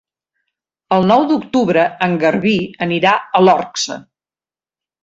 [0.95, 2.57] El nou d'octubre en Garbí
[2.87, 3.13] anirà
[3.43, 4.05] a l'Orxa.